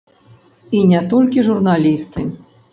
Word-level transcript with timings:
І 0.77 0.81
не 0.93 1.03
толькі 1.13 1.45
журналісты. 1.51 2.29